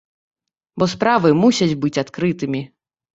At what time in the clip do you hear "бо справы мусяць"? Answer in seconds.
0.83-1.67